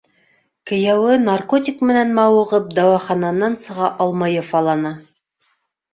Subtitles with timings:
[0.71, 4.97] Кейәүе наркотик менән мауығып дауахананан сыға алмай яфалана.